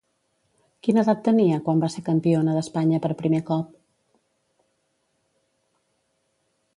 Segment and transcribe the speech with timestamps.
[0.85, 3.77] Quina edat tenia quan va ser campiona d'Espanya per primer cop?